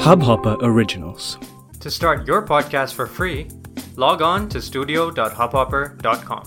Hubhopper 0.00 0.56
Originals. 0.62 1.38
To 1.80 1.90
start 1.90 2.26
your 2.26 2.42
podcast 2.42 2.94
for 2.94 3.06
free, 3.06 3.48
log 3.96 4.22
on 4.22 4.48
to 4.48 4.60
studio.hubhopper.com. 4.60 6.44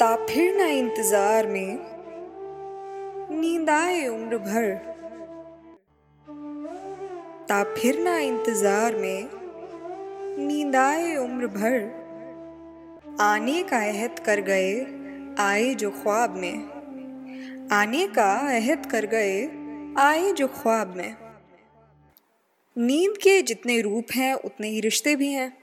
ता 0.00 0.14
फिर 0.28 0.56
ना 0.56 0.66
इंतज़ार 0.66 1.46
में 1.46 1.78
नींद 3.30 3.70
आए 3.70 4.06
उम्र 4.08 4.38
भर 4.38 4.68
ता 7.48 7.62
फिर 7.76 7.98
ना 8.04 8.16
इंतज़ार 8.18 8.96
में 8.96 9.28
नींद 10.38 10.76
आए 10.76 11.14
उम्र 11.16 11.46
भर 11.58 11.78
आने 13.20 13.62
का 13.70 13.78
अहद 13.90 14.18
कर 14.26 14.40
गए 14.50 14.72
आए 15.40 15.74
जो 15.74 15.90
ख्वाब 15.90 16.36
में 16.36 16.75
आने 17.72 18.06
का 18.06 18.32
अहद 18.48 18.86
कर 18.86 19.06
गए, 19.06 19.42
आए 19.98 20.32
जो 20.32 20.46
ख्वाब 20.48 20.96
में। 20.96 21.16
नींद 22.76 23.16
के 23.16 23.40
जितने 23.42 23.80
रूप 23.80 24.12
हैं, 24.14 24.34
उतने 24.34 24.68
ही 24.68 24.80
रिश्ते 24.80 25.14
भी 25.16 25.30
हैं। 25.32 25.56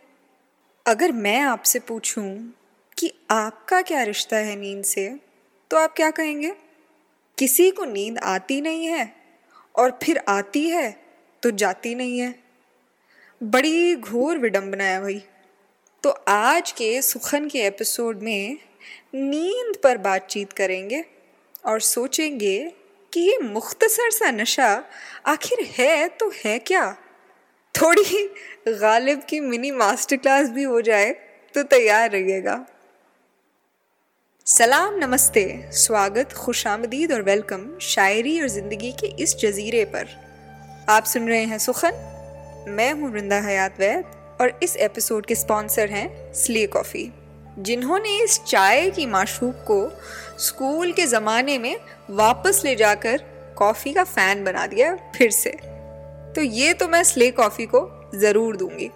अगर 0.85 1.11
मैं 1.11 1.39
आपसे 1.39 1.79
पूछूँ 1.79 2.53
कि 2.97 3.11
आपका 3.31 3.81
क्या 3.81 4.01
रिश्ता 4.03 4.37
है 4.37 4.55
नींद 4.55 4.83
से 4.83 5.07
तो 5.71 5.77
आप 5.77 5.93
क्या 5.93 6.09
कहेंगे? 6.11 6.51
किसी 7.37 7.69
को 7.71 7.85
नींद 7.85 8.17
आती 8.17 8.59
नहीं 8.61 8.85
है, 8.85 9.13
और 9.75 9.97
फिर 10.03 10.17
आती 10.27 10.69
है 10.69 10.91
तो 11.43 11.51
जाती 11.51 11.95
नहीं 11.95 12.19
है। 12.19 12.35
बड़ी 13.41 13.95
घोर 13.95 14.37
विडंबना 14.37 14.83
है 14.83 15.01
भाई। 15.01 15.23
तो 16.03 16.09
आज 16.27 16.71
के 16.71 17.01
सुखन 17.01 17.47
के 17.49 17.61
एपिसोड 17.61 18.21
में 18.21 18.57
नींद 19.15 19.75
पर 19.83 19.97
बातचीत 19.97 20.53
करेंगे। 20.53 21.03
और 21.63 21.79
सोचेंगे 21.79 22.73
कि 23.13 23.21
ये 23.21 23.37
मुख्तसर 23.37 24.09
सा 24.11 24.31
नशा 24.31 24.83
आखिर 25.25 25.65
है 25.77 26.07
तो 26.09 26.31
है 26.45 26.59
क्या? 26.59 26.91
थोड़ी 27.75 28.25
गालिब 28.67 29.21
की 29.29 29.39
मिनी 29.39 29.71
मास्टर 29.71 30.17
क्लास 30.17 30.49
भी 30.49 30.63
हो 30.63 30.81
जाए 30.81 31.11
तो 31.55 31.63
तैयार 31.63 32.11
रहिएगा। 32.11 32.65
सलाम, 34.47 34.95
नमस्ते। 34.95 35.69
स्वागत 35.71 36.33
खुशामदीद 36.33 37.11
और 37.11 37.21
वेलकम 37.21 37.79
शायरी 37.81 38.41
और 38.41 38.47
ज़िंदगी 38.47 38.91
के 38.91 39.07
इस 39.23 39.35
जजीरे 39.35 39.85
पर। 39.85 40.07
आप 40.89 41.03
सुन 41.03 41.27
रहे 41.29 41.43
हैं 41.43 41.57
सुखन। 41.57 42.65
मैं 42.69 42.93
हूँ 42.93 43.11
वृंदा 43.11 43.41
हयात 43.41 43.79
वैद 43.79 44.37
और 44.41 44.59
इस 44.63 44.75
एपिसोड 44.77 45.25
के 45.25 45.35
स्पॉन्सर 45.35 45.89
हैं 45.89 46.33
स्ले 46.33 46.67
कॉफ़ी। 46.67 47.11
जिन्होंने 47.59 48.17
इस 48.23 48.39
चाय 48.43 48.89
की 48.89 49.05
माशूक 49.05 49.55
को 49.67 49.91
स्कूल 50.39 50.91
के 50.91 51.05
ज़माने 51.05 51.57
में 51.57 51.75
वापस 52.09 52.61
ले 52.65 52.75
जाकर 52.75 53.23
कॉफ़ी 53.57 53.93
का 53.93 54.03
फ़ैन 54.03 54.43
बना 54.43 54.65
दिया 54.67 54.95
फिर 55.15 55.31
से। 55.31 55.49
तो 56.35 56.41
ये 56.41 56.73
तो 56.73 56.87
मैं 56.87 57.03
स्ले 57.03 57.31
कॉफ़ी 57.31 57.65
को 57.65 58.09
ज़रूर 58.15 58.57
दूँगी। 58.57 58.87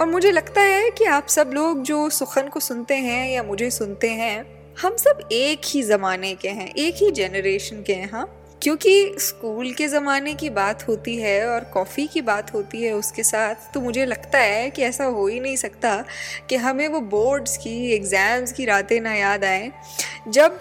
और 0.00 0.06
मुझे 0.06 0.30
लगता 0.30 0.60
है 0.60 0.90
कि 0.90 1.04
आप 1.04 1.26
सब 1.26 1.50
लोग 1.54 1.82
जो 1.82 2.08
सुखन 2.10 2.48
को 2.48 2.60
सुनते 2.60 2.94
हैं 2.94 3.30
या 3.30 3.42
मुझे 3.42 3.70
सुनते 3.70 4.10
हैं, 4.10 4.46
हम 4.82 4.96
सब 4.96 5.28
एक 5.32 5.60
ही 5.66 5.82
ज़माने 5.82 6.34
के 6.34 6.48
हैं, 6.48 6.74
एक 6.74 6.94
ही 6.94 7.10
जनरेशन 7.10 7.82
के 7.82 7.94
हैं 7.94 8.10
हाँ? 8.10 8.26
क्योंकि 8.64 9.14
स्कूल 9.18 9.72
के 9.72 9.88
ज़माने 9.88 10.34
की 10.34 10.50
बात 10.50 10.88
होती 10.88 11.16
है 11.16 11.46
और 11.46 11.64
कॉफ़ी 11.64 12.06
की 12.06 12.20
बात 12.20 12.54
होती 12.54 12.82
है 12.82 12.92
उसके 12.92 13.22
साथ 13.22 13.54
तो 13.74 13.80
मुझे 13.80 14.06
लगता 14.06 14.38
है 14.38 14.70
कि 14.70 14.82
ऐसा 14.82 15.04
हो 15.04 15.26
ही 15.26 15.40
नहीं 15.40 15.56
सकता 15.56 16.04
कि 16.48 16.56
हमें 16.56 16.88
वो 16.88 17.00
बोर्ड्स 17.00 17.56
की, 17.56 17.92
एग्ज़ाम्स 17.94 18.52
की 18.52 18.64
रातें 18.64 19.00
ना 19.00 19.14
याद 19.14 19.44
आएँ। 19.44 19.72
जब 20.28 20.58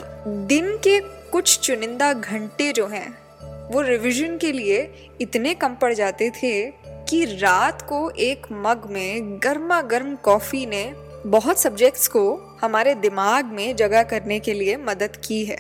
दिन 0.48 0.78
के 0.78 1.00
कुछ 1.32 1.60
चुनिंदा 1.60 2.14
घंटे 2.14 2.72
जो 2.72 2.88
हैं, 2.88 3.18
वो 3.72 3.82
रिवीजन 3.82 4.38
के 4.38 4.52
लिए 4.52 5.10
इतने 5.22 5.54
कम 5.54 5.76
पड़ 5.76 5.94
जाते 5.94 6.30
थे 6.30 6.62
कि 7.10 7.26
रात 7.26 7.82
को 7.82 8.10
एक 8.10 8.48
मग 8.52 8.88
में 8.92 9.40
गर्मा 9.44 9.82
गर्म 9.82 10.16
कॉफ़ी 10.16 10.66
ने 10.66 10.94
बहुत 11.26 11.62
सब्जेक्ट्स 11.62 12.08
को 12.08 12.58
हमारे 12.62 12.96
दिमाग 12.96 13.46
में 13.46 13.76
जगह 13.76 14.04
करने 14.04 14.40
के 14.40 14.54
लिए 14.54 14.78
मदद 14.78 15.16
की 15.16 15.46
है। 15.46 15.58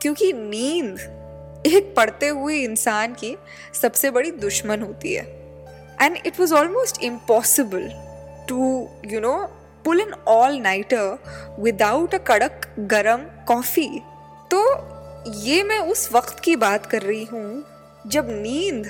क्योंकि 0.00 0.32
नींद 0.32 1.19
एक 1.66 1.92
पढ़ते 1.96 2.28
हुए 2.28 2.56
इंसान 2.56 3.14
की 3.14 3.36
सबसे 3.74 4.10
बड़ी 4.10 4.30
दुश्मन 4.40 4.82
होती 4.82 5.12
है। 5.14 5.24
And 6.02 6.16
it 6.26 6.40
was 6.40 6.54
almost 6.54 7.02
impossible 7.04 7.88
to 8.48 8.88
you 9.06 9.20
know 9.20 9.36
pull 9.84 10.00
an 10.00 10.12
all 10.28 10.56
nighter 10.60 11.56
without 11.60 12.14
a 12.14 12.18
कड़क 12.26 12.66
गरम 12.90 13.24
कॉफ़ी 13.48 13.88
तो 14.50 14.62
ये 15.38 15.62
मैं 15.62 15.78
उस 15.90 16.08
वक्त 16.12 16.40
की 16.40 16.56
बात 16.56 16.86
कर 16.86 17.02
रही 17.02 17.24
हूँ, 17.24 17.64
जब 18.06 18.28
नींद 18.32 18.86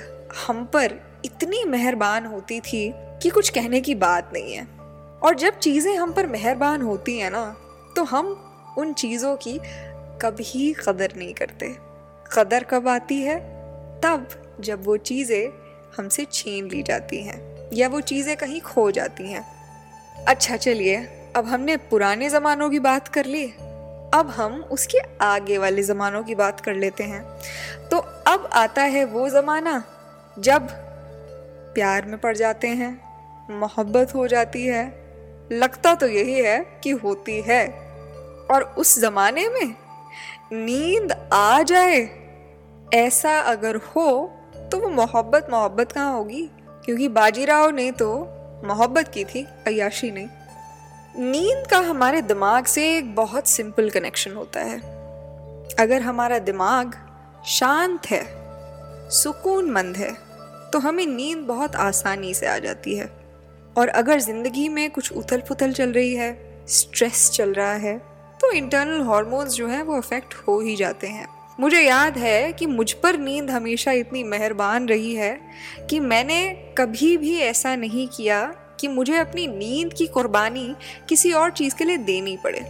हम 0.47 0.63
पर 0.65 0.99
इतनी 1.25 1.63
मेहरबान 1.65 2.25
होती 2.25 2.59
थी 2.61 2.91
कि 3.21 3.29
कुछ 3.29 3.49
कहने 3.49 3.81
की 3.81 3.95
बात 3.97 4.29
नहीं 4.33 4.53
है। 4.53 4.67
और 5.23 5.35
जब 5.35 5.57
चीज़ें 5.59 5.95
हम 5.95 6.13
पर 6.13 6.27
मेहरबान 6.27 6.81
होती 6.81 7.17
हैं 7.17 7.31
ना 7.31 7.43
तो 7.95 8.03
हम 8.05 8.35
उन 8.77 8.93
चीज़ों 8.93 9.35
की 9.37 9.59
कभी 10.21 10.71
कदर 10.79 11.13
नहीं 11.17 11.33
करते। 11.33 11.75
कदर 12.33 12.63
कब 12.63 12.87
आती 12.87 13.21
है? 13.21 13.39
तब 14.01 14.27
जब 14.59 14.85
वो 14.85 14.97
चीज़ें 14.97 15.49
हमसे 15.97 16.25
छीन 16.31 16.67
ली 16.67 16.83
जाती 16.83 17.23
हैं, 17.23 17.69
या 17.73 17.87
वो 17.87 18.01
चीज़ें 18.01 18.37
कहीं 18.37 18.61
खो 18.61 18.91
जाती 18.91 19.31
हैं। 19.31 19.45
अच्छा 20.27 20.57
चलिए, 20.57 20.97
अब 21.35 21.45
हमने 21.45 21.77
पुराने 21.77 22.29
ज़मानों 22.29 22.69
की 22.69 22.79
बात 22.79 23.07
कर 23.07 23.25
ली। 23.25 23.45
अब 24.13 24.33
हम 24.37 24.63
उसके 24.71 24.97
आगे 25.21 25.57
वाले 25.57 25.83
ज़मानों 25.83 26.23
की 26.23 26.35
बात 26.35 26.59
कर 26.59 26.73
लेते 26.75 27.03
हैं। 27.03 27.39
तो 27.91 27.97
अब 28.27 28.49
आता 28.53 28.81
है 28.81 29.05
वो 29.05 29.29
ज़माना, 29.29 29.83
जब 30.39 30.67
प्यार 31.73 32.05
में 32.05 32.17
पड़ 32.17 32.37
जाते 32.37 32.67
हैं, 32.67 33.01
मोहब्बत 33.51 34.15
हो 34.15 34.27
जाती 34.27 34.65
है, 34.65 34.93
लगता 35.51 35.95
तो 35.95 36.07
यही 36.07 36.39
है 36.39 36.79
कि 36.83 36.89
होती 36.89 37.41
है। 37.41 37.67
और 38.51 38.75
उस 38.77 38.99
ज़माने 38.99 39.49
में 39.49 39.75
नींद 40.53 41.29
आ 41.33 41.63
जाए। 41.63 42.20
ऐसा 42.91 43.39
अगर 43.41 43.75
हो 43.87 44.09
तो 44.71 44.77
वो 44.79 44.89
मोहब्बत 44.89 45.47
मोहब्बत 45.51 45.91
कहाँ 45.91 46.13
होगी? 46.13 46.49
क्योंकि 46.85 47.07
बाजीराव 47.09 47.69
ने 47.69 47.91
तो 47.91 48.13
मोहब्बत 48.65 49.07
की 49.07 49.23
थी 49.25 49.45
अयाशी 49.67 50.11
ने। 50.11 50.27
नींद 51.15 51.65
का 51.67 51.77
हमारे 51.79 52.21
दिमाग 52.21 52.65
से 52.65 52.85
एक 52.97 53.15
बहुत 53.15 53.47
सिंपल 53.47 53.89
कनेक्शन 53.89 54.33
होता 54.33 54.59
है। 54.61 54.77
अगर 55.79 56.01
हमारा 56.01 56.39
दिमाग 56.41 56.95
शांत 57.47 58.05
है 58.07 58.23
सुकून 59.11 59.95
है 59.95 60.11
तो 60.73 60.79
हमें 60.79 61.05
नींद 61.05 61.37
बहुत 61.37 61.75
आसानी 61.77 62.33
से 62.33 62.47
आ 62.47 62.57
जाती 62.57 62.95
है। 62.95 63.09
और 63.75 63.87
अगर 63.87 64.19
ज़िंदगी 64.19 64.69
में 64.69 64.89
कुछ 64.91 65.11
उथल 65.11 65.41
पुथल 65.47 65.73
चल 65.73 65.91
रही 65.91 66.13
है 66.15 66.65
स्ट्रेस 66.69 67.29
चल 67.31 67.53
रहा 67.53 67.73
है 67.73 67.97
तो 68.39 68.51
इंटरनल 68.51 69.01
हॉर्मोन्स 69.01 69.53
जो 69.53 69.67
हैं, 69.67 69.81
वो 69.83 69.97
अफेक्ट 69.97 70.33
हो 70.37 70.59
ही 70.59 70.75
जाते 70.75 71.07
हैं। 71.07 71.27
मुझे 71.61 71.81
याद 71.81 72.17
है 72.17 72.53
कि 72.53 72.65
मुझ 72.65 72.91
पर 72.91 73.17
नींद 73.17 73.51
हमेशा 73.51 73.91
इतनी 73.91 74.23
मेहरबान 74.23 74.87
रही 74.87 75.15
है 75.15 75.41
कि 75.89 75.99
मैंने 75.99 76.53
कभी 76.77 77.17
भी 77.17 77.37
ऐसा 77.37 77.75
नहीं 77.75 78.07
किया 78.07 78.55
कि 78.79 78.87
मुझे 78.87 79.17
अपनी 79.17 79.47
नींद 79.47 79.93
की 79.93 80.07
कुर्बानी 80.07 80.75
किसी 81.09 81.31
और 81.31 81.51
चीज़ 81.51 81.75
के 81.75 81.83
लिए 81.83 81.97
देनी 81.97 82.37
पड़े। 82.43 82.61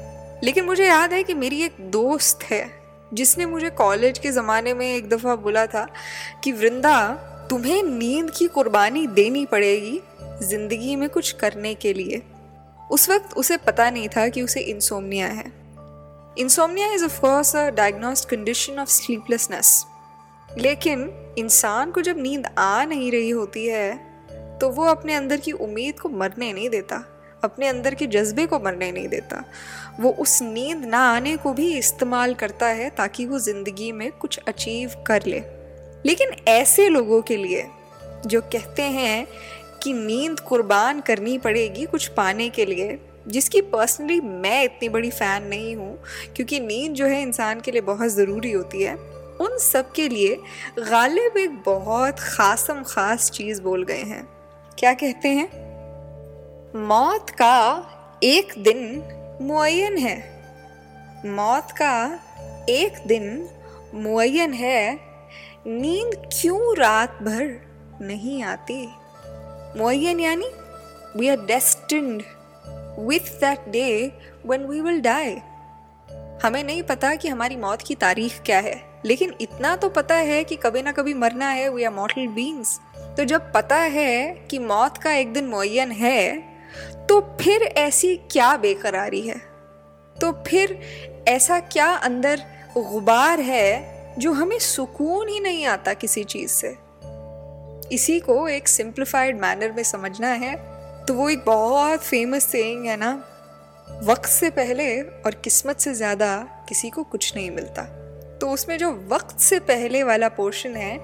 लेकिन 0.44 0.66
मुझे 0.66 0.88
याद 0.88 1.14
है 1.14 1.24
कि 1.24 1.34
मेरी 1.34 1.62
एक 1.62 1.76
दोस्त 1.82 2.44
है, 2.44 2.72
जिसने 3.14 3.46
मुझे 3.46 3.70
कॉलेज 3.70 4.20
के 4.20 4.32
ज़माने 4.32 4.74
में 4.74 4.96
एक 4.96 5.10
दफ़ा 5.10 5.36
बोला 5.36 5.66
था 5.66 5.88
कि, 6.44 6.52
वृंदा, 6.52 7.14
तुम्हें 7.50 7.84
नींद 7.84 8.32
की 8.32 8.48
कुर्बानी 8.48 9.08
देनी 9.08 9.46
पड़ेगी 9.46 10.02
ज़िंदगी 10.44 10.96
में 10.96 11.10
कुछ 11.10 11.32
करने 11.32 11.74
के 11.74 11.94
लिए। 11.94 12.22
उस 12.92 13.10
वक्त 13.10 13.34
उसे 13.38 13.58
पता 13.58 13.90
नहीं 13.90 14.10
था 14.10 14.28
कि 14.28 14.42
उसे 14.42 14.60
इंसोमनिया 14.60 15.28
है। 15.28 15.61
Insomnia 16.38 16.92
is 16.94 17.04
of course 17.06 17.56
a 17.56 17.70
diagnosed 17.70 18.30
condition 18.30 18.80
of 18.80 18.90
sleeplessness 18.90 19.86
लेकिन 20.50 21.02
इंसान 21.38 21.92
को 21.92 22.02
जब 22.02 22.18
नींद 22.18 22.48
आ 22.58 22.84
नहीं 22.86 23.12
रही 23.12 23.30
होती 23.30 23.66
है 23.66 24.58
तो 24.60 24.70
वो 24.70 24.86
अपने 24.86 25.14
अंदर 25.14 25.40
की 25.40 25.52
उम्मीद 25.52 26.00
को 26.00 26.10
मरने 26.10 26.52
नहीं 26.54 26.70
देता, 26.70 27.04
अपने 27.44 27.68
अंदर 27.68 27.96
के 27.96 28.08
जज्बे 28.08 28.46
को 28.46 28.60
मरने 28.60 28.92
नहीं 28.92 29.08
देता। 29.08 29.44
वो 30.00 30.12
उस 30.20 30.42
नींद 30.42 30.86
ना 30.86 31.00
आने 31.08 31.36
को 31.38 31.54
भी 31.54 31.72
इस्तेमाल 31.78 32.34
करता 32.34 32.68
है 32.68 32.90
ताकि 32.90 33.26
वो 33.26 33.40
ज़िंदगी 33.40 33.92
में 33.92 34.12
कुछ 34.12 34.40
अचीव 34.48 34.94
कर 35.08 35.26
ले। 35.26 35.40
लेकिन 36.06 36.32
ऐसे 36.48 36.88
लोगों 36.90 37.22
के 37.22 37.38
लिए, 37.38 37.68
जो 38.26 38.42
कहते 38.42 38.84
हैं 38.84 39.28
कि 39.84 39.94
नींद 39.94 40.40
कुर्बान 40.40 41.02
करनी 41.02 41.38
पड़ेगी 41.38 41.86
कुछ 41.86 42.08
पाने 42.08 42.50
के 42.50 42.66
लिए 42.66 43.00
जिसकी 43.28 43.62
पर्सनली 43.62 44.20
मैं 44.22 44.64
इतनी 44.64 44.90
बड़ी 44.90 45.10
फ़ैन 45.10 45.44
नहीं 45.44 45.76
हूँ, 45.76 45.98
क्योंकि 46.36 46.60
नींद 46.60 46.94
जो 46.94 47.06
है 47.06 47.22
इंसान 47.22 47.62
के 47.62 47.72
लिए 47.72 47.82
बहुत 47.82 48.10
ज़रूरी 48.10 48.52
होती 48.52 48.84
है। 48.84 48.96
उन 49.42 49.58
सब 49.58 49.92
के 49.92 50.08
लिए 50.10 50.36
गालिब 50.80 51.38
एक 51.38 51.62
बहुत 51.66 52.20
ख़ासम 52.20 52.84
ख़ास 52.84 53.30
चीज़ 53.32 53.62
बोल 53.62 53.84
गए 53.84 54.04
हैं। 54.04 54.28
क्या 54.78 54.94
कहते 54.94 55.28
हैं? 55.28 55.48
मौत 56.88 57.30
का 57.30 58.20
एक 58.24 58.54
दिन 58.58 59.04
मुन 59.42 59.98
है। 59.98 60.18
मौत 61.26 61.72
का 61.72 62.20
एक 62.70 63.08
दिन 63.08 63.50
मुन 63.94 64.54
है। 64.54 65.00
नींद 65.68 66.16
क्यों 66.34 66.76
रात 66.78 67.18
भर 67.24 67.60
नहीं 68.02 68.44
आती? 68.44 68.86
मुन 69.78 70.20
यानी 70.20 70.50
we 71.18 71.30
are 71.30 71.46
destined 71.46 72.24
with 73.08 73.20
that 73.20 73.70
day 73.70 74.12
one 74.46 74.66
we 74.66 74.82
will 74.82 75.02
die 75.02 75.38
हमें 76.44 76.64
नहीं 76.64 76.84
पता 76.84 77.16
कि 77.16 77.28
हमारी 77.28 77.56
मौत 77.56 77.82
की 77.82 77.96
तारीख 77.96 78.42
क्या 78.46 78.60
है, 78.60 78.82
लेकिन 79.06 79.34
इतना 79.42 79.76
तो 79.76 79.90
पता 79.90 80.16
है 80.16 80.44
कि 80.44 80.56
कभी 80.56 80.82
ना 80.82 80.92
कभी 80.92 81.14
मरना 81.14 81.50
है 81.50 81.70
वी 81.70 81.84
आर 81.84 81.94
मॉटल 81.94 82.28
बींग्स 82.28 82.80
तो 83.18 83.24
जब 83.24 83.52
पता 83.54 83.76
है 83.76 84.48
कि 84.52 84.60
मौत 84.60 84.98
का 84.98 85.14
एक 85.14 85.34
दिन 85.34 85.46
मुन 85.46 85.92
है 85.92 86.52
तो 87.10 87.38
फिर 87.42 87.62
ऐसी 87.62 88.16
क्या 88.32 88.58
बेकरारी 88.58 89.22
है? 89.22 89.38
तो 90.22 90.44
फिर 90.48 90.82
ऐसा 91.28 91.60
क्या 91.60 91.88
अंदर 91.88 92.42
गुबार 92.78 93.40
है 93.40 93.92
जो 94.20 94.32
हमें 94.32 94.60
सुकून 94.60 95.28
ही 95.28 95.40
नहीं 95.40 95.66
आता 95.66 95.94
किसी 95.94 96.24
चीज़ 96.24 96.52
से? 96.52 96.76
इसी 97.92 98.20
को 98.20 98.48
एक 98.48 98.68
सिंप्लीफाइड 98.68 99.42
मैनर 99.42 99.72
में 99.72 99.84
समझना 99.84 100.28
है। 100.28 100.71
तो 101.12 101.16
वो 101.16 101.30
एक 101.30 101.44
बहुत 101.46 102.00
फ़ेमस 102.00 102.46
सेइंग 102.46 102.86
है 102.86 102.96
ना, 102.98 103.12
वक्त 104.04 104.26
से 104.26 104.50
पहले 104.50 104.86
और 105.02 105.36
किस्मत 105.44 105.80
से 105.80 105.94
ज़्यादा 105.94 106.28
किसी 106.70 106.90
को 106.90 107.04
कुछ 107.04 107.36
नहीं 107.36 107.50
मिलता। 107.52 107.84
तो 108.40 108.50
उसमें 108.50 108.78
जो 108.78 108.92
वक्त 109.08 109.40
से 109.40 109.60
पहले 109.60 110.04
वाला 110.04 110.30
पोर्शन 110.30 110.76
है, 110.76 111.00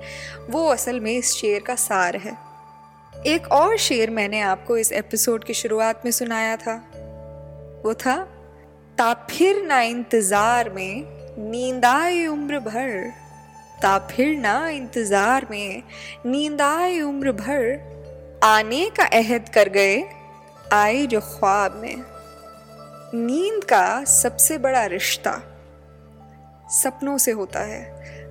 वो 0.50 0.64
असल 0.66 1.00
में 1.00 1.12
इस 1.12 1.34
शेर 1.34 1.64
का 1.68 1.76
सार 1.76 2.16
है। 2.16 2.36
एक 3.14 3.52
और 3.52 3.76
शेर 3.78 4.10
मैंने 4.10 4.42
आपको 4.42 4.78
इस 4.78 4.92
एपिसोड 4.92 5.44
की 5.44 5.54
शुरुआत 5.54 6.06
में 6.06 6.12
सुनाया 6.12 6.56
था। 6.56 6.76
वो 7.86 7.94
था 7.96 8.16
ता 8.98 9.14
फिर 9.30 9.62
ना 9.66 9.82
इंतज़ार 9.82 10.70
में 10.70 11.04
नींद 11.52 11.86
आए 11.86 12.26
उम्र 12.28 12.60
भर 12.62 13.12
ता 13.82 13.98
फिर 14.08 14.38
ना 14.38 14.58
इंतज़ार 14.70 15.48
में 15.52 15.84
नींद 16.26 16.62
आए 16.62 17.00
उम्र 17.02 17.32
भर 17.32 17.97
आने 18.44 18.90
का 18.90 19.04
अहद 19.14 19.48
कर 19.50 19.70
गए 19.70 20.04
आए 20.74 21.06
जो 21.08 21.20
ख्वाब 21.22 21.76
में। 21.76 22.04
नींद 23.16 23.64
का 23.64 24.04
सबसे 24.04 24.58
बड़ा 24.58 24.86
रिश्ता 24.86 25.32
सपनों 26.74 27.18
से 27.18 27.32
होता 27.32 27.60
है, 27.60 27.82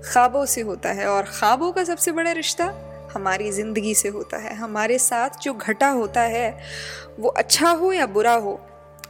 ख्वाबों 0.04 0.44
से 0.46 0.60
होता 0.60 0.92
है 0.92 1.06
और 1.06 1.24
ख्वाबों 1.30 1.72
का 1.72 1.84
सबसे 1.84 2.12
बड़ा 2.12 2.32
रिश्ता 2.32 2.72
हमारी 3.14 3.50
ज़िंदगी 3.52 3.94
से 3.94 4.08
होता 4.08 4.38
है। 4.38 4.54
हमारे 4.54 4.98
साथ 4.98 5.42
जो 5.42 5.54
घटा 5.54 5.88
होता 5.90 6.20
है, 6.20 6.58
वो 7.18 7.28
अच्छा 7.28 7.70
हो 7.70 7.92
या 7.92 8.06
बुरा 8.08 8.34
हो, 8.34 8.60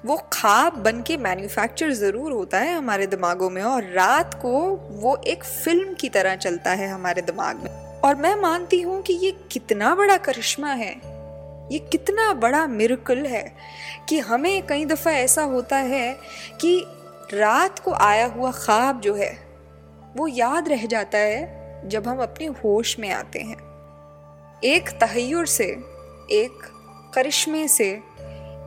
वो 0.06 0.16
ख्वाब 0.32 0.82
बन 0.82 1.02
के 1.02 1.16
मैन्युफैक्चर 1.18 1.92
ज़रूर 1.94 2.32
होता 2.32 2.58
है 2.58 2.74
हमारे 2.74 3.06
दिमागों 3.06 3.50
में 3.50 3.62
और 3.62 3.92
रात 3.92 4.34
को 4.34 4.60
वो 4.92 5.16
एक 5.26 5.44
फ़िल्म 5.44 5.94
की 5.94 6.08
तरह 6.08 6.36
चलता 6.36 6.70
है 6.72 6.88
हमारे 6.88 7.22
दिमाग 7.22 7.62
में। 7.64 7.85
और 8.04 8.14
मैं 8.14 8.34
मानती 8.36 8.80
हूँ 8.80 9.02
कि 9.02 9.12
ये 9.12 9.30
कितना 9.52 9.94
बड़ा 9.94 10.16
करिश्मा 10.16 10.68
है। 10.68 10.90
ये 11.72 11.78
कितना 11.78 12.32
बड़ा 12.32 12.66
मिरकल 12.66 13.26
है 13.26 13.52
कि 14.08 14.18
हमें 14.18 14.66
कई 14.66 14.84
दफ़ा 14.84 15.10
ऐसा 15.10 15.42
होता 15.42 15.76
है 15.76 16.16
कि 16.60 16.86
रात 17.34 17.78
को 17.78 17.92
आया 17.92 18.26
हुआ 18.26 18.50
ख्वाब 18.50 19.00
जो 19.00 19.14
है, 19.14 19.32
वो 20.16 20.28
याद 20.28 20.68
रह 20.68 20.86
जाता 20.86 21.18
है 21.18 21.88
जब 21.88 22.08
हम 22.08 22.18
अपने 22.18 22.46
होश 22.46 22.98
में 22.98 23.10
आते 23.10 23.38
हैं। 23.38 23.56
एक 24.64 24.90
तहैर 24.90 25.46
से, 25.46 25.64
एक 26.32 26.72
करिश्मे 27.14 27.68
से 27.68 28.02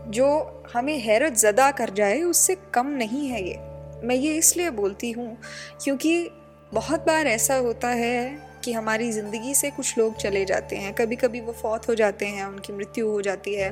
जो 0.07 0.27
हमें 0.73 0.99
हैरत 0.99 1.33
ज़दा 1.33 1.71
कर 1.71 1.89
जाए, 1.89 2.21
उससे 2.21 2.57
कम 2.73 2.87
नहीं 2.87 3.27
है 3.27 3.47
ये। 3.47 3.57
मैं 4.03 4.15
ये 4.15 4.35
इसलिए 4.35 4.69
बोलती 4.69 5.11
हूँ 5.11 5.37
क्योंकि 5.83 6.29
बहुत 6.73 6.99
बार 6.99 7.27
ऐसा 7.27 7.55
होता 7.55 7.87
है 7.87 8.48
कि 8.63 8.73
हमारी 8.73 9.11
ज़िंदगी 9.11 9.55
से 9.55 9.69
कुछ 9.69 9.97
लोग 9.97 10.15
चले 10.17 10.45
जाते 10.45 10.75
हैं। 10.75 10.93
कभी 10.93 11.15
कभी 11.15 11.41
वो 11.41 11.53
फौत 11.53 11.87
हो 11.89 11.95
जाते 11.95 12.25
हैं 12.25 12.45
उनकी 12.45 12.73
मृत्यु 12.73 13.09
हो 13.09 13.21
जाती 13.21 13.55
है। 13.55 13.69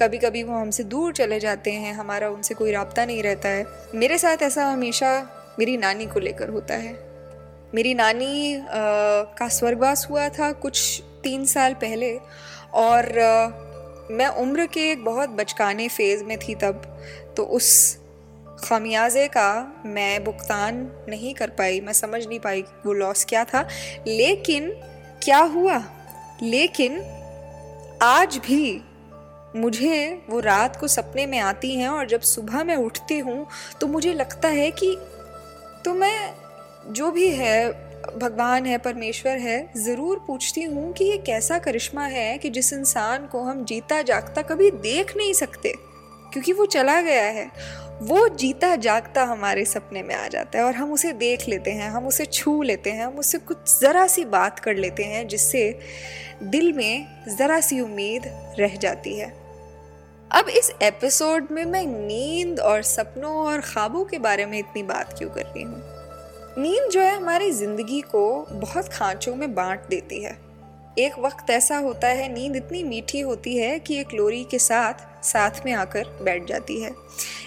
कभी 0.00 0.18
कभी 0.18 0.42
वो 0.42 0.54
हमसे 0.54 0.84
दूर 0.84 1.12
चले 1.12 1.40
जाते 1.40 1.70
हैं 1.70 1.94
हमारा 1.94 2.28
उनसे 2.28 2.54
कोई 2.54 2.72
रबता 2.72 3.04
नहीं 3.04 3.22
रहता 3.22 3.48
है। 3.48 3.66
मेरे 3.94 4.18
साथ 4.18 4.42
ऐसा 4.42 4.64
हमेशा 4.64 5.10
मेरी 5.58 5.76
नानी 5.76 6.06
को 6.06 6.20
लेकर 6.20 6.48
होता 6.48 6.74
है। 6.74 6.92
मेरी 7.74 7.94
नानी 7.94 8.54
आ, 8.54 8.62
का 9.38 9.48
स्वर्गवास 9.48 10.06
हुआ 10.10 10.28
था 10.28 10.52
कुछ 10.52 11.02
तीन 11.22 11.44
साल 11.44 11.74
पहले 11.74 12.16
और 12.74 13.18
आ, 13.18 13.48
मैं 14.10 14.26
उम्र 14.26 14.66
के 14.66 14.90
एक 14.90 15.04
बहुत 15.04 15.30
बचकाने 15.30 15.88
फ़ेज़ 15.88 16.24
में 16.24 16.38
थी 16.38 16.54
तब। 16.54 16.82
तो 17.36 17.42
उस 17.44 17.98
खमियाजे 18.58 19.26
का 19.28 19.82
मैं 19.86 20.24
भुगतान 20.24 20.76
नहीं 21.08 21.34
कर 21.34 21.50
पाई, 21.50 21.80
मैं 21.80 21.92
समझ 21.92 22.26
नहीं 22.26 22.38
पाई 22.40 22.62
वो 22.86 22.92
लॉस 22.92 23.24
क्या 23.24 23.44
था। 23.44 23.66
लेकिन 24.06 24.70
क्या 25.22 25.38
हुआ? 25.38 25.82
लेकिन 26.42 27.00
आज 28.02 28.36
भी 28.38 28.80
मुझे 29.56 30.22
वो 30.30 30.40
रात 30.40 30.76
को 30.76 30.88
सपने 30.88 31.26
में 31.26 31.38
आती 31.38 31.74
हैं 31.74 31.88
और 31.88 32.06
जब 32.06 32.20
सुबह 32.20 32.64
मैं 32.64 32.76
उठती 32.76 33.18
हूँ 33.18 33.46
तो 33.80 33.86
मुझे 33.86 34.12
लगता 34.12 34.48
है 34.48 34.70
कि 34.70 34.96
तो 35.84 35.94
मैं 35.94 36.34
जो 36.92 37.10
भी 37.10 37.28
है, 37.28 37.68
भगवान 38.18 38.66
है, 38.66 38.78
परमेश्वर 38.78 39.38
है, 39.38 39.72
ज़रूर 39.76 40.18
पूछती 40.26 40.62
हूँ 40.62 40.92
कि 40.92 41.04
ये 41.04 41.16
कैसा 41.18 41.58
करिश्मा 41.58 42.04
है 42.04 42.38
कि 42.38 42.50
जिस 42.50 42.72
इंसान 42.72 43.26
को 43.26 43.42
हम 43.42 43.64
जीता 43.64 44.00
जागता 44.02 44.42
कभी 44.42 44.70
देख 44.70 45.16
नहीं 45.16 45.32
सकते, 45.32 45.72
क्योंकि 46.32 46.52
वो 46.52 46.66
चला 46.66 47.00
गया 47.00 47.24
है। 47.24 47.50
वो 48.02 48.28
जीता 48.28 48.76
जागता 48.76 49.22
हमारे 49.24 49.64
सपने 49.64 50.02
में 50.02 50.14
आ 50.14 50.28
जाता 50.28 50.58
है 50.58 50.64
और 50.64 50.74
हम 50.74 50.92
उसे 50.92 51.12
देख 51.12 51.48
लेते 51.48 51.70
हैं, 51.70 51.90
हम 51.90 52.06
उसे 52.06 52.24
छू 52.24 52.62
लेते 52.62 52.90
हैं, 52.90 53.06
हम 53.06 53.18
उससे 53.18 53.38
कुछ 53.38 53.80
ज़रा 53.80 54.06
सी 54.06 54.24
बात 54.24 54.58
कर 54.58 54.74
लेते 54.74 55.04
हैं 55.04 55.28
जिससे 55.28 55.78
दिल 56.42 56.72
में 56.72 57.06
ज़रा 57.28 57.60
सी 57.60 57.80
उम्मीद 57.80 58.22
रह 58.58 58.76
जाती 58.76 59.18
है। 59.18 59.32
अब 60.32 60.48
इस 60.48 60.72
एपिसोड 60.82 61.48
में 61.50 61.64
मैं 61.64 61.86
नींद 61.86 62.60
और 62.60 62.82
सपनों 62.82 63.34
और 63.36 63.60
ख्वाबों 63.60 64.04
के 64.04 64.18
बारे 64.18 64.46
में 64.46 64.58
इतनी 64.58 64.82
बात 64.82 65.18
क्यों 65.18 65.30
कर 65.30 65.42
रही 65.42 65.62
हूँ? 65.62 65.82
नींद 66.58 66.90
जो 66.90 67.00
है 67.00 67.16
हमारी 67.16 67.50
ज़िंदगी 67.50 68.00
को 68.00 68.46
बहुत 68.52 68.88
खांचों 68.88 69.36
में 69.36 69.54
बांट 69.54 69.88
देती 69.88 70.22
है। 70.22 70.47
एक 70.98 71.18
वक्त 71.18 71.50
ऐसा 71.50 71.76
होता 71.76 72.08
है, 72.08 72.32
नींद 72.32 72.56
इतनी 72.56 72.82
मीठी 72.82 73.20
होती 73.20 73.56
है 73.56 73.78
कि 73.78 74.00
एक 74.00 74.14
लोरी 74.14 74.44
के 74.44 74.58
साथ 74.58 75.24
साथ 75.24 75.50
में 75.66 75.72
आकर 75.72 76.04
बैठ 76.22 76.44
जाती 76.44 76.80
है। 76.80 76.90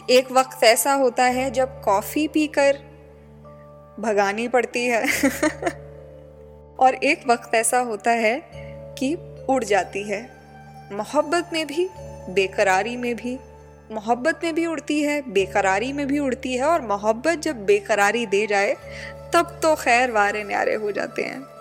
एक 0.09 0.31
वक्त 0.31 0.63
ऐसा 0.63 0.94
होता 0.94 1.24
है 1.24 1.51
जब 1.51 1.81
कॉफ़ी 1.81 2.27
पीकर 2.27 2.77
भगानी 4.00 4.48
पड़ती 4.48 4.86
है। 4.86 5.03
और 6.79 6.96
एक 7.03 7.27
वक्त 7.27 7.55
ऐसा 7.55 7.79
होता 7.79 8.12
है 8.12 8.41
कि 8.98 9.17
उड़ 9.50 9.63
जाती 9.63 10.03
है। 10.03 10.31
मोहब्बत 10.91 11.50
में 11.53 11.67
भी, 11.67 11.89
बेकरारी 12.29 12.98
में 12.98 13.15
भी, 13.15 13.39
मोहब्बत 13.91 14.39
में 14.43 14.55
भी 14.55 14.65
उड़ती 14.65 15.03
है, 15.03 15.31
बेकरारी 15.31 15.93
में 15.93 16.08
भी 16.08 16.20
उड़ती 16.20 16.53
है 16.53 16.63
और 16.63 16.81
मोहब्बत 16.81 17.38
जब 17.38 17.65
बेकरारी 17.65 18.25
दे 18.25 18.48
जाए, 18.48 18.74
तब 19.34 19.60
तो 19.63 19.75
खैर 19.75 20.12
वारे 20.12 20.43
न्यारे 20.43 20.75
हो 20.75 20.91
जाते 20.91 21.22
हैं। 21.22 21.61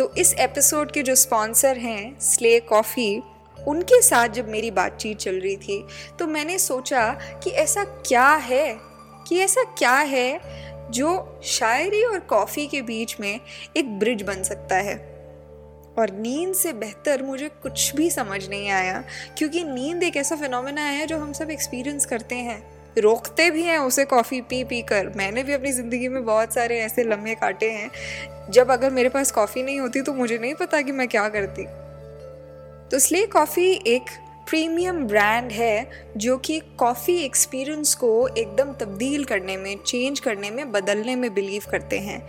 तो 0.00 0.14
इस 0.14 0.34
एपिसोड 0.34 0.92
के 0.92 1.02
जो 1.02 1.14
स्पॉन्सर 1.14 1.78
हैं 1.78 2.20
स्ले 2.20 2.60
कॉफ़ी 2.60 3.22
उनके 3.68 4.02
साथ 4.02 4.28
जब 4.28 4.48
मेरी 4.48 4.70
बातचीत 4.70 5.18
चल 5.18 5.34
रही 5.34 5.56
थी 5.56 5.86
तो 6.18 6.26
मैंने 6.26 6.58
सोचा 6.58 7.08
कि 7.44 7.50
ऐसा 7.50 7.84
क्या 7.84 8.28
है? 8.28 8.76
कि 9.28 9.38
ऐसा 9.38 9.62
क्या 9.78 9.96
है 9.96 10.40
जो 10.90 11.40
शायरी 11.44 12.04
और 12.04 12.18
कॉफ़ी 12.20 12.66
के 12.66 12.82
बीच 12.82 13.16
में 13.20 13.40
एक 13.76 13.98
ब्रिज 13.98 14.22
बन 14.22 14.42
सकता 14.42 14.76
है? 14.76 14.94
और 15.98 16.10
नींद 16.10 16.54
से 16.54 16.72
बेहतर 16.72 17.22
मुझे 17.22 17.48
कुछ 17.48 17.94
भी 17.94 18.10
समझ 18.10 18.48
नहीं 18.48 18.70
आया, 18.70 19.04
क्योंकि 19.38 19.64
नींद 19.64 20.02
एक 20.02 20.16
ऐसा 20.16 20.36
फिनोमेना 20.36 20.82
है 20.82 21.06
जो 21.06 21.18
हम 21.18 21.32
सब 21.32 21.50
एक्सपीरियंस 21.50 22.06
करते 22.06 22.34
हैं। 22.34 22.79
रोकते 22.98 23.50
भी 23.50 23.62
हैं, 23.62 23.78
उसे 23.78 24.04
कॉफ़ी 24.04 24.40
पी 24.40 24.62
पी 24.64 24.80
कर। 24.82 25.12
मैंने 25.16 25.42
भी 25.42 25.52
अपनी 25.52 25.72
ज़िंदगी 25.72 26.08
में 26.08 26.24
बहुत 26.24 26.54
सारे 26.54 26.78
ऐसे 26.78 27.04
लम्हे 27.04 27.34
काटे 27.34 27.70
हैं। 27.70 27.90
जब 28.50 28.70
अगर 28.70 28.90
मेरे 28.90 29.08
पास 29.08 29.30
कॉफ़ी 29.32 29.62
नहीं 29.62 29.80
होती 29.80 30.02
तो 30.02 30.14
मुझे 30.14 30.38
नहीं 30.38 30.54
पता 30.54 30.80
कि 30.82 30.92
मैं 30.92 31.08
क्या 31.08 31.28
करती। 31.28 31.66
तो 32.90 32.96
इसलिए 32.96 33.26
कॉफ़ी 33.26 33.70
एक 33.86 34.10
प्रीमियम 34.50 35.04
ब्रांड 35.06 35.50
है, 35.52 35.90
जो 36.16 36.36
कि 36.38 36.58
कॉफ़ी 36.78 37.16
एक्सपीरियंस 37.16 37.94
को 37.94 38.28
एकदम 38.28 38.72
तब्दील 38.72 39.24
करने 39.24 39.56
में 39.56 39.76
चेंज 39.76 40.20
करने 40.20 40.50
में, 40.50 40.70
बदलने 40.72 41.14
में 41.16 41.32
बिलीव 41.34 41.62
करते 41.70 41.98
हैं। 41.98 42.22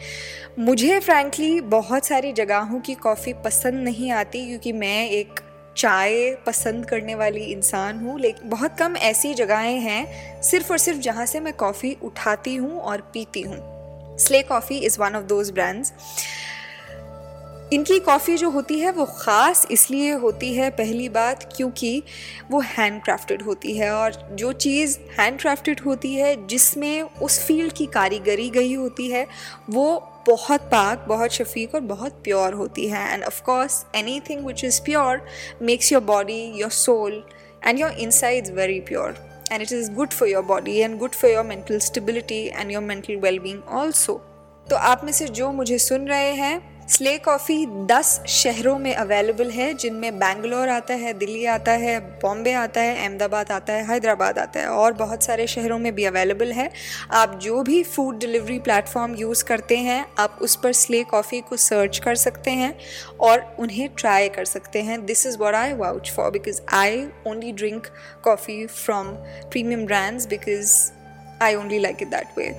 मुझे 0.60 1.00
फ्रैंकली 1.00 1.62
बहुत 1.62 2.06
सारी 2.06 2.34
जगहों 2.34 2.80
की 2.80 2.94
कॉफ़ी 2.96 3.34
पसंद 3.46 3.84
नहीं 3.84 4.12
आती, 4.12 4.46
क्योंकि 4.48 4.74
मैं 4.74 5.10
एक 5.10 5.40
चाय 5.78 6.36
पसंद 6.48 6.86
करने 6.86 7.16
वाली 7.16 7.44
इंसान 7.44 8.00
हूँ 8.00 8.20
लेकिन 8.20 8.50
बहुत 8.50 8.76
कम 8.80 8.96
ऐसी 8.98 9.34
जगहें 9.34 9.80
हैं, 9.80 10.42
सिर्फ़ 10.42 10.72
और 10.72 10.78
सिर्फ़ 10.78 11.00
जहाँ 11.00 11.26
से 11.26 11.40
मैं 11.40 11.54
कॉफ़ी 11.54 11.96
उठाती 12.04 12.56
हूँ 12.56 12.80
और 12.80 13.02
पीती 13.14 13.42
हूँ। 13.42 14.18
Slay 14.18 14.42
coffee 14.44 14.78
is 14.78 15.00
one 15.00 15.16
of 15.16 15.24
those 15.24 15.52
brands 15.52 15.94
इनकी 17.72 17.98
कॉफ़ी 18.00 18.36
जो 18.38 18.50
होती 18.50 18.80
है 18.80 18.92
वो 18.92 19.06
ख़ास 19.06 19.66
इसलिए 19.72 20.12
होती 20.14 20.54
है 20.54 20.70
पहली 20.70 21.08
बात 21.10 21.44
क्योंकि 21.56 22.02
वो 22.52 22.60
हैंड 22.60 23.02
क्राफ्टेड 23.04 23.42
होती 23.42 23.76
है 23.78 23.92
और 23.92 24.14
जो 24.32 24.52
चीज़ 24.54 24.98
हैंड 25.20 25.40
क्राफ्टेड 25.40 25.80
होती 25.80 26.14
है, 26.16 26.36
जिसमें 26.48 27.02
उस 27.02 27.40
फ़ील्ड 27.40 27.74
की 27.74 27.86
कारीगरी 27.86 28.50
गई 28.50 28.74
होती 28.74 29.10
है, 29.12 29.26
वो 29.70 30.00
बहुत 30.28 30.62
पाक, 30.62 31.06
बहुत 31.08 31.32
शफीक 31.32 31.76
और 31.76 31.82
बहुत 31.82 32.22
प्योर 32.24 32.54
होती 32.54 32.88
है। 32.88 33.14
And 33.14 33.24
of 33.24 33.42
course 33.42 33.86
anything 34.20 34.46
which 34.46 34.64
is 34.64 34.82
pure 34.82 35.22
makes 35.62 35.92
your 35.92 36.04
body 36.04 36.42
your 36.56 36.72
soul 36.72 37.24
and 37.68 37.80
your 37.80 37.92
insides 37.92 38.52
very 38.52 38.80
pure 38.82 39.16
and 39.52 39.62
it 39.62 39.72
is 39.72 39.92
good 39.92 40.10
for 40.10 40.30
your 40.30 40.44
body 40.44 40.78
and 40.78 40.98
good 41.00 41.12
for 41.12 41.32
your 41.32 41.44
mental 41.46 41.80
stability 41.80 42.44
and 42.48 42.72
your 42.72 42.84
mental 42.84 43.16
wellbeing 43.18 43.64
also 43.80 44.22
तो 44.68 44.76
आप 44.76 45.04
में 45.04 45.12
से 45.12 45.28
जो 45.30 45.52
मुझे 45.52 45.78
सुन 45.78 46.08
रहे 46.08 46.32
हैं 46.34 46.71
slay 46.92 47.18
coffee 47.18 47.66
10 47.88 48.08
शहरों 48.28 48.78
में 48.80 48.94
अवेलेबल 48.94 49.50
है, 49.50 49.74
जिनमें 49.74 50.18
बेंगलोर 50.20 50.70
आता 50.70 50.94
है, 50.94 51.14
दिल्ली 51.14 51.46
आता 51.46 51.72
है, 51.74 52.00
बॉम्बे 52.22 52.54
आता 52.54 52.82
है, 52.82 52.96
अहमदाबाद 52.98 53.52
आता 53.52 53.74
है, 53.74 53.86
हैदराबाद 53.88 54.40
आता 54.40 54.60
है 54.60 54.68
और 54.68 54.94
बहुत 54.94 55.24
सारे 55.24 55.46
शहरों 55.48 55.78
में 55.80 55.94
भी 55.96 56.06
अवेलेबल 56.06 56.52
है। 56.52 56.70
आप 57.12 57.38
जो 57.44 57.62
भी 57.64 57.82
फ़ूड 57.84 58.18
डिलीवरी 58.20 58.58
प्लेटफॉर्म 58.60 59.16
यूज़ 59.16 59.44
करते 59.44 59.78
हैं, 59.78 60.06
आप 60.20 60.40
उस 60.42 60.56
पर 60.56 60.74
स्ले 60.74 61.04
कॉफ़ी 61.04 61.40
को 61.42 61.58
सर्च 61.58 62.00
कर 62.00 62.16
सकते 62.16 62.52
हैं 62.54 62.74
और 63.20 63.46
उन्हें 63.60 63.88
ट्राई 63.98 64.30
कर 64.30 64.46
सकते 64.46 64.82
हैं। 64.82 65.06
This 65.06 65.26
is 65.26 65.38
what 65.38 65.56
I 65.56 65.74
vouch 65.74 66.12
for 66.12 66.32
because 66.32 66.62
I 66.74 67.06
only 67.28 67.52
drink 67.54 67.88
coffee 68.24 68.66
from 68.66 69.14
premium 69.52 69.86
brands 69.86 70.28
because 70.28 70.76
I 71.44 71.56
only 71.56 71.80
like 71.80 72.02
it 72.02 72.08
that 72.08 72.38
way 72.38 72.54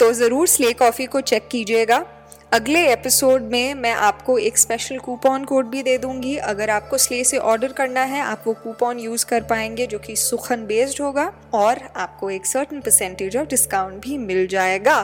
तो 0.00 0.12
ज़रूर 0.14 0.48
स्ले 0.48 0.72
कॉफ़ी 0.74 1.06
को 1.06 1.20
चेक 1.22 1.48
कीजिएगा। 1.48 2.04
अगले 2.52 2.80
एपिसोड 2.92 3.42
में 3.42 3.74
मैं 3.74 3.92
आपको 3.92 4.36
एक 4.38 4.58
स्पेशल 4.58 4.98
कूपन 4.98 5.44
कोड 5.44 5.66
भी 5.66 5.82
दे 5.82 5.96
दूँगी। 5.98 6.36
अगर 6.36 6.70
आपको 6.70 6.98
स्ले 6.98 7.22
से 7.24 7.38
ऑर्डर 7.38 7.72
करना 7.72 8.02
है, 8.02 8.20
आप 8.20 8.42
वो 8.46 8.52
कूपन 8.54 8.98
यूज़ 8.98 9.24
कर 9.26 9.42
पाएँगे 9.42 9.86
जो 9.86 9.98
कि 9.98 10.14
सुखन 10.16 10.64
बेस्ड 10.66 11.00
होगा 11.02 11.24
और 11.54 11.80
आपको 11.96 12.30
एक 12.30 12.46
सर्टन 12.46 12.80
परसेंटेज 12.80 13.36
ऑफ़ 13.36 13.48
डिस्काउंट 13.48 13.94
भी 14.02 14.18
मिल 14.18 14.46
जाएगा। 14.46 14.94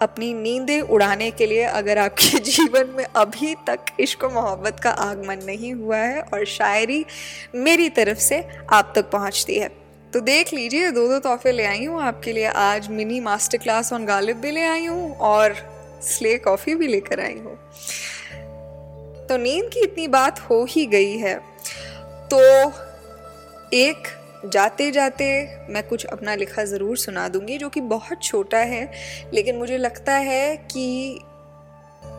अपनी 0.00 0.32
नींदें 0.34 0.80
उड़ाने 0.80 1.30
के 1.30 1.46
लिए 1.46 1.62
अगर 1.62 1.98
आपके 1.98 2.38
जीवन 2.50 2.94
में 2.96 3.04
अभी 3.04 3.54
तक 3.66 3.92
इश्क 4.00 4.24
मोहब्बत 4.24 4.80
का 4.80 4.90
आगमन 4.90 5.44
नहीं 5.46 5.72
हुआ 5.74 5.96
है 5.96 6.20
और 6.22 6.44
शायरी 6.44 7.04
मेरी 7.54 7.88
तरफ़ 7.88 8.18
से 8.18 8.44
आप 8.72 8.92
तक 8.96 9.10
पहुँचती 9.10 9.58
है 9.58 9.68
तो 10.12 10.20
देख 10.20 10.52
लीजिए 10.54 10.90
दो 10.90 11.06
दो 11.08 11.18
तोहफे 11.18 11.52
ले 11.52 11.64
आई 11.64 11.84
हूँ 11.84 12.00
आपके 12.02 12.32
लिए। 12.32 12.46
आज 12.46 12.88
mini 12.90 13.20
master 13.20 13.58
class 13.58 13.92
on 13.92 14.06
Ghalib 14.06 14.36
भी 14.36 14.50
ले 14.50 14.64
आई 14.64 14.86
हूँ 14.86 15.16
और 15.16 15.69
स्ले 16.02 16.36
कॉफ़ी 16.38 16.74
भी 16.74 16.86
लेकर 16.88 17.20
आई 17.20 17.34
हूँ। 17.34 17.56
तो 19.26 19.36
नींद 19.36 19.70
की 19.70 19.80
इतनी 19.80 20.08
बात 20.08 20.40
हो 20.40 20.64
ही 20.64 20.86
गई 20.86 21.16
है। 21.18 21.34
तो 22.30 22.40
एक 23.74 24.08
जाते 24.46 24.90
जाते 24.90 25.26
मैं 25.68 25.82
कुछ 25.88 26.04
अपना 26.04 26.34
लिखा 26.34 26.64
ज़रूर 26.64 26.96
सुना 26.96 27.28
दूँगी, 27.28 27.58
जो 27.58 27.68
कि 27.68 27.80
बहुत 27.80 28.22
छोटा 28.22 28.58
है, 28.58 28.90
लेकिन 29.34 29.56
मुझे 29.56 29.78
लगता 29.78 30.12
है 30.12 30.56
कि 30.56 31.10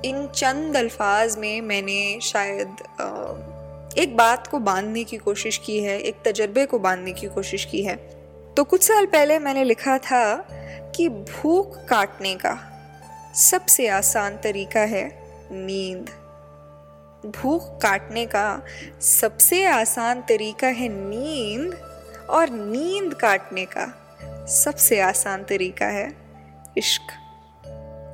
इन 0.05 0.27
चंद 0.27 0.77
अल्फाज 0.77 1.37
में 1.37 1.61
मैंने 1.61 2.19
शायद 2.21 3.95
एक 3.97 4.15
बात 4.17 4.47
को 4.47 4.59
बांधने 4.59 5.03
की 5.03 5.17
कोशिश 5.17 5.57
की 5.57 5.79
है, 5.79 5.99
एक 5.99 6.15
तजर्बे 6.25 6.65
को 6.65 6.79
बांधने 6.79 7.13
की 7.13 7.27
कोशिश 7.27 7.65
की 7.65 7.83
है। 7.83 7.95
तो 8.57 8.63
कुछ 8.63 8.83
साल 8.83 9.05
पहले 9.05 9.39
मैंने 9.39 9.63
लिखा 9.63 9.97
था 9.97 10.35
कि 10.95 11.09
भूख 11.09 11.77
काटने 11.85 12.35
का। 12.35 12.70
सबसे 13.35 13.87
आसान 13.87 14.37
तरीका 14.37 14.79
है 14.79 15.09
नींद। 15.51 16.09
भूख 17.25 17.81
काटने 17.81 18.25
का 18.25 18.61
सबसे 19.01 19.65
आसान 19.65 20.21
तरीका 20.21 20.67
है 20.67 20.87
नींद 20.87 21.73
और 22.29 22.49
नींद 22.49 23.13
काटने 23.13 23.65
का 23.65 23.85
सबसे 24.45 24.99
आसान 24.99 25.43
तरीका 25.43 25.85
है 25.85 26.11
इश्क। 26.77 27.07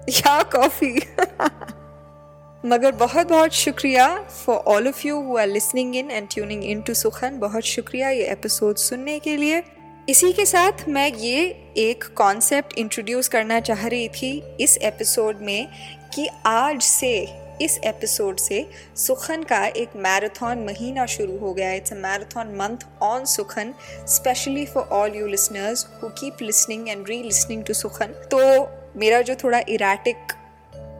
या 0.10 0.44
कॉफ़ी। 0.44 0.96
मगर 2.66 2.92
बहुत 2.92 3.28
बहुत 3.28 3.52
शुक्रिया 3.52 4.22
for 4.22 4.56
all 4.56 4.88
of 4.88 5.08
you 5.08 5.22
who 5.22 5.38
are 5.38 5.48
listening 5.48 5.96
in 5.96 6.12
and 6.12 6.28
tuning 6.32 6.64
in 6.64 6.82
to 6.82 6.94
Sukhan 6.94 7.40
बहुत 7.40 7.64
शुक्रिया 7.64 8.10
ये 8.10 8.24
एपिसोड 8.24 8.76
सुनने 8.76 9.20
के 9.20 9.38
लिए। 9.38 9.64
इसी 10.10 10.34
के 10.34 10.46
साथ 10.46 10.72
मैं 10.90 11.14
ये 11.14 11.40
एक 11.78 12.04
कॉन्सेप्ट 12.04 12.74
इंट्रोड्यूस 12.78 13.28
करना 13.28 13.60
चाह 13.60 13.88
रही 13.88 14.08
थी 14.08 14.44
इस 14.60 14.78
एपिसोड 14.78 15.38
में 15.42 15.68
कि 16.14 16.30
आज 16.46 16.82
से, 16.82 17.28
इस 17.62 17.80
एपिसोड 17.84 18.38
से 18.38 18.70
सुखन 18.96 19.44
का 19.44 19.66
एक 19.66 19.90
मैराथन 19.96 20.60
महीना 20.60 21.06
शुरू 21.06 21.38
हो 21.38 21.54
गया 21.54 21.74
it's 21.74 21.94
a 21.94 21.96
marathon 21.96 22.56
month 22.56 22.78
on 23.02 23.26
Sukhan 23.26 23.74
specially 24.08 24.66
for 24.66 24.84
all 24.84 25.16
you 25.16 25.28
listeners 25.28 25.88
who 26.04 26.10
keep 26.10 26.38
listening 26.42 26.90
and 26.90 27.08
relistening 27.24 27.64
to 27.64 27.74
Sukhan. 27.74 28.06
तो 28.06 28.68
मेरा 29.00 29.22
जो 29.22 29.36
थोड़ा 29.36 29.62
इराटिक 29.70 30.18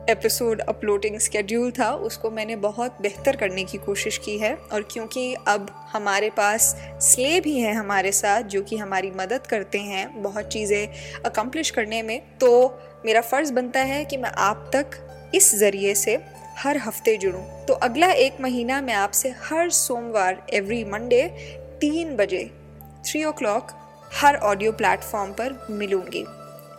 एपिसोड 0.08 0.60
अपलोडिंग 0.60 1.18
स्केड्यूल 1.18 1.70
था, 1.70 1.90
उसको 1.92 2.30
मैंने 2.30 2.54
बहुत 2.56 2.96
बेहतर 3.02 3.36
करने 3.36 3.64
की 3.64 3.78
कोशिश 3.78 4.18
की 4.18 4.36
है। 4.38 4.54
और 4.54 4.82
क्योंकि 4.82 5.34
अब 5.48 5.66
हमारे 5.92 6.30
पास 6.30 6.62
स्ले 7.00 7.40
भी 7.40 7.58
हैं 7.58 7.74
हमारे 7.74 8.12
साथ, 8.12 8.42
जो 8.42 8.62
कि 8.62 8.76
हमारी 8.76 9.10
मदद 9.10 9.46
करते 9.46 9.78
हैं 9.78 10.22
बहुत 10.22 10.48
चीज़ें 10.48 11.22
अकम्पलिश 11.24 11.70
करने 11.70 12.02
में 12.02 12.20
तो 12.38 12.80
मेरा 13.06 13.20
फ़र्ज़ 13.20 13.52
बनता 13.52 13.80
है 13.80 14.04
कि 14.04 14.16
मैं 14.16 14.30
आप 14.38 14.70
तक 14.74 14.98
इस 15.34 15.54
ज़रिए 15.54 15.94
से 15.94 16.18
हर 16.58 16.76
हफ़्ते 16.76 17.16
जुड़ूं। 17.16 17.42
तो 17.66 17.74
अगला 17.74 18.10
एक 18.12 18.40
महीना 18.40 18.80
मैं 18.80 18.94
आपसे 18.94 19.34
हर 19.42 19.70
सोमवार 19.70 20.42
एवरी 20.54 20.84
मंडे 20.84 21.22
तीन 21.80 22.16
बजे 22.16 22.44
थ्री 23.06 23.24
ओ 23.24 23.32
हर 24.12 24.36
ऑडियो 24.36 24.72
प्लेटफॉर्म 24.72 25.32
पर 25.32 25.66
मिलूँगी। 25.70 26.24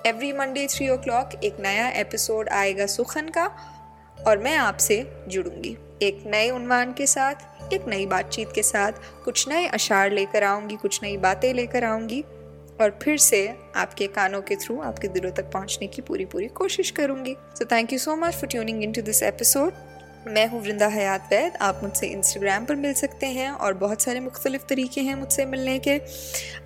एवरी 0.06 0.32
मंडे 0.34 0.68
थ्री 0.68 0.90
ओ 0.90 0.98
क्लॉक 0.98 1.30
एक 1.44 1.58
नया 1.60 1.90
एपिसोड 1.90 2.50
आएगा 2.50 2.86
सुखन 2.86 3.28
का 3.28 3.46
और 4.28 4.38
मैं 4.38 4.56
आपसे 4.56 5.12
जुड़ूँगी। 5.28 5.78
एक 6.02 6.24
नए 6.28 6.50
उन्वान 6.50 6.94
के 6.94 7.08
साथ, 7.08 7.36
एक 7.74 7.88
नई 7.88 8.06
बातचीत 8.06 8.50
के 8.56 8.64
साथ, 8.64 8.92
कुछ 9.26 9.50
नए 9.50 9.68
अशार 9.68 10.12
लेकर 10.12 10.44
आऊँगी, 10.44 10.76
कुछ 10.76 11.00
नई 11.04 11.18
बातें 11.18 11.54
लेकर 11.54 11.84
आऊँगी 11.84 12.22
और 12.82 13.00
फिर 13.04 13.18
से 13.18 13.56
आपके 13.76 14.08
कानों 14.08 14.42
के 14.42 14.56
थ्रू 14.56 14.82
आपके 14.82 15.08
दिलों 15.08 15.32
तक 15.32 15.52
पहुँचने 15.52 15.88
की 15.88 16.02
पूरी 16.02 16.26
पूरी 16.26 16.48
कोशिश 16.48 16.92
करूँगी। 16.92 17.36
So 17.56 17.66
thank 17.66 17.94
you 17.94 18.00
so 18.00 18.16
much 18.16 18.34
for 18.34 18.48
tuning 18.48 18.84
in 18.84 18.92
to 18.92 19.02
this 19.02 19.24
episode 19.24 19.74
मैं 20.28 20.46
हूँ 20.48 20.62
वृंदा 20.62 20.88
हयात 20.88 21.28
वैद 21.32 21.54
आप 21.62 21.80
मुझसे 21.84 22.08
इंस्टाग्राम 22.08 22.66
पर 22.66 22.76
मिल 22.76 22.94
सकते 22.94 23.26
हैं 23.26 23.52
और 23.52 23.74
बहुत 23.74 24.02
सारे 24.02 24.20
मुख्तलिफ़ 24.20 24.64
तरीके 24.70 25.02
हैं 25.02 25.16
मुझसे 25.16 25.46
मिलने 25.46 25.78
के। 25.80 25.96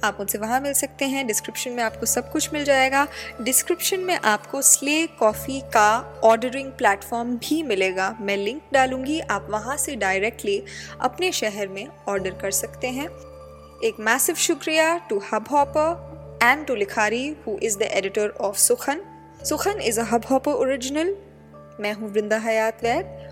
आप 0.03 0.17
मुझसे 0.19 0.38
वहाँ 0.38 0.60
मिल 0.62 0.74
सकते 0.74 1.05
हैं। 1.05 1.25
डिस्क्रिप्शन 1.27 1.72
में 1.72 1.83
आपको 1.83 2.05
सब 2.05 2.31
कुछ 2.31 2.53
मिल 2.53 2.63
जाएगा। 2.63 3.07
डिस्क्रिप्शन 3.41 4.00
में 4.00 4.15
आपको 4.15 4.62
स्ले 4.62 5.05
कॉफ़ी 5.07 5.60
का 5.74 6.19
ऑर्डरिंग 6.24 6.72
प्लेटफॉर्म 6.72 7.36
भी 7.38 7.62
मिलेगा। 7.63 8.17
मैं 8.19 8.38
लिंक 8.38 8.62
डालूँगी। 8.74 9.19
आप 9.19 9.48
वहाँ 9.50 9.77
से 9.77 9.95
डायरेक्टली 9.95 10.63
अपने 11.01 11.31
शहर 11.31 11.67
में 11.67 11.88
ऑर्डर 12.07 12.31
कर 12.31 12.51
सकते 12.51 12.88
हैं। 12.88 13.07
एक 13.83 14.00
मैसिव 14.00 14.36
शुक्रिया 14.36 14.98
to 15.10 15.22
Hubhopper 15.51 16.39
and 16.43 16.65
to 16.65 16.75
Likhari 16.75 17.27
who 17.48 17.57
is 17.63 17.77
the 17.77 17.81
editor 17.81 18.29
of 18.29 18.57
Sukhan 18.57 19.01
Sukhan 19.45 19.81
is 19.81 20.00
a 20.00 20.03
Hubhopper 20.31 20.51
original 20.51 21.15
मैं 21.79 21.93
हूँ 21.93 22.12
वृंदा 22.13 22.38
हयात 22.38 22.83
वैद 22.83 23.31